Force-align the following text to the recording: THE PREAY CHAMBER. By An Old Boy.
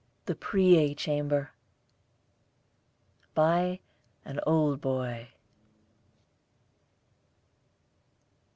THE 0.25 0.33
PREAY 0.33 0.95
CHAMBER. 0.95 1.51
By 3.35 3.81
An 4.25 4.39
Old 4.47 4.81
Boy. 4.81 5.27